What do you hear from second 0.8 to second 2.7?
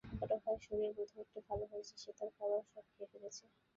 বোধহয় একটু ভালো হয়েছে, সে তার খাবার